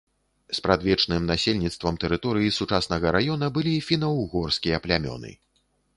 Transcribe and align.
Спрадвечным 0.59 1.27
насельніцтвам 1.31 1.99
тэрыторыі 2.03 2.55
сучаснага 2.59 3.07
раёна 3.17 3.53
былі 3.59 3.75
фіна-ўгорскія 3.91 4.77
плямёны. 4.87 5.31